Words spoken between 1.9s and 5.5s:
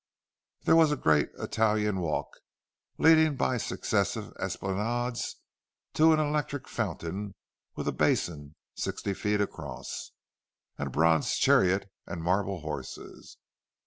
walk, leading by successive esplanades